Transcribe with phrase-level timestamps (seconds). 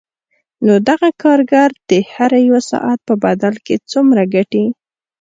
[0.65, 4.65] نو دغه کارګر د هر یوه ساعت په بدل کې څومره ګټي